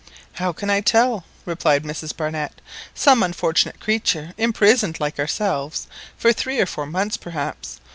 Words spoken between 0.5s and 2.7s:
can I tell?" replied Mrs Barnett.